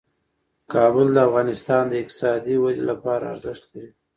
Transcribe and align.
کابل 0.73 1.07
د 1.13 1.17
افغانستان 1.27 1.83
د 1.87 1.93
اقتصادي 2.01 2.55
ودې 2.63 2.83
لپاره 2.89 3.23
ارزښت 3.33 3.63
لري. 3.71 3.91